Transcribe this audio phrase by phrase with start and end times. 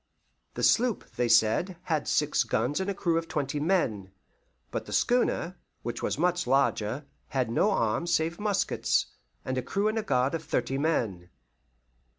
[0.55, 4.11] The sloop, they said, had six guns and a crew of twenty men;
[4.71, 9.05] but the schooner, which was much larger, had no arms save muskets,
[9.45, 11.29] and a crew and guard of thirty men.